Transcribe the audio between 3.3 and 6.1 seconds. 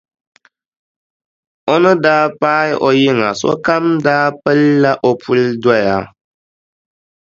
sokam daa pilla o puli doya.